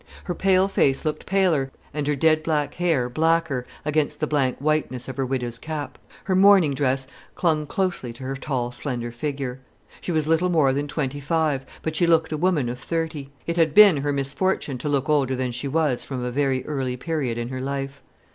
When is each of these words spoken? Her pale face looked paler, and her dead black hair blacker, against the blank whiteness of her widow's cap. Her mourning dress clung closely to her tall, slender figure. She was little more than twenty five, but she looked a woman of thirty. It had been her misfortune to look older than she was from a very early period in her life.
Her 0.23 0.33
pale 0.33 0.67
face 0.67 1.05
looked 1.05 1.27
paler, 1.27 1.71
and 1.93 2.07
her 2.07 2.15
dead 2.15 2.41
black 2.41 2.73
hair 2.73 3.07
blacker, 3.07 3.67
against 3.85 4.19
the 4.19 4.25
blank 4.25 4.57
whiteness 4.57 5.07
of 5.07 5.15
her 5.17 5.25
widow's 5.27 5.59
cap. 5.59 5.99
Her 6.23 6.35
mourning 6.35 6.73
dress 6.73 7.05
clung 7.35 7.67
closely 7.67 8.11
to 8.13 8.23
her 8.23 8.35
tall, 8.35 8.71
slender 8.71 9.11
figure. 9.11 9.59
She 10.01 10.11
was 10.11 10.25
little 10.25 10.49
more 10.49 10.73
than 10.73 10.87
twenty 10.87 11.19
five, 11.19 11.67
but 11.83 11.95
she 11.95 12.07
looked 12.07 12.31
a 12.31 12.37
woman 12.37 12.67
of 12.67 12.79
thirty. 12.79 13.29
It 13.45 13.57
had 13.57 13.75
been 13.75 13.97
her 13.97 14.11
misfortune 14.11 14.79
to 14.79 14.89
look 14.89 15.07
older 15.07 15.35
than 15.35 15.51
she 15.51 15.67
was 15.67 16.03
from 16.03 16.23
a 16.23 16.31
very 16.31 16.65
early 16.65 16.97
period 16.97 17.37
in 17.37 17.49
her 17.49 17.61
life. 17.61 18.01